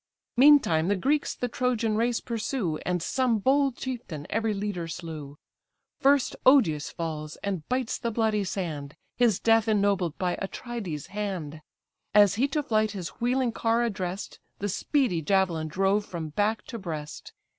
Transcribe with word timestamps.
Meantime, 0.35 0.87
the 0.87 0.95
Greeks 0.95 1.35
the 1.35 1.47
Trojan 1.47 1.95
race 1.95 2.19
pursue, 2.19 2.79
And 2.87 3.03
some 3.03 3.37
bold 3.37 3.77
chieftain 3.77 4.25
every 4.31 4.51
leader 4.51 4.87
slew: 4.87 5.37
First 5.99 6.35
Odius 6.43 6.89
falls, 6.91 7.35
and 7.43 7.69
bites 7.69 7.99
the 7.99 8.09
bloody 8.09 8.43
sand, 8.43 8.95
His 9.15 9.39
death 9.39 9.67
ennobled 9.67 10.17
by 10.17 10.39
Atrides' 10.41 11.09
hand: 11.09 11.61
As 12.15 12.33
he 12.33 12.47
to 12.47 12.63
flight 12.63 12.93
his 12.93 13.09
wheeling 13.21 13.51
car 13.51 13.83
address'd, 13.83 14.39
The 14.57 14.69
speedy 14.69 15.21
javelin 15.21 15.67
drove 15.67 16.03
from 16.03 16.29
back 16.29 16.63
to 16.63 16.79
breast. 16.79 17.31